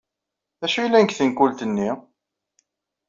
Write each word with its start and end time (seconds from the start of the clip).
D 0.59 0.61
acu 0.65 0.77
yellan 0.81 1.03
deg 1.05 1.13
tenkult-nni? 1.17 1.91